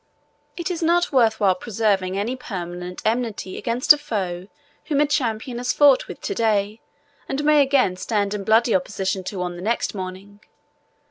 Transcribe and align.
It 0.57 0.71
is 0.71 0.81
not 0.81 1.11
worth 1.11 1.39
while 1.39 1.53
preserving 1.53 2.17
any 2.17 2.35
permanent 2.35 3.03
enmity 3.05 3.55
against 3.55 3.93
a 3.93 3.99
foe 3.99 4.47
whom 4.85 4.99
a 4.99 5.05
champion 5.05 5.59
has 5.59 5.73
fought 5.73 6.07
with 6.07 6.21
to 6.21 6.33
day, 6.33 6.81
and 7.29 7.43
may 7.43 7.61
again 7.61 7.95
stand 7.97 8.33
in 8.33 8.43
bloody 8.43 8.73
opposition 8.73 9.23
to 9.25 9.43
on 9.43 9.57
the 9.57 9.61
next 9.61 9.93
morning. 9.93 10.39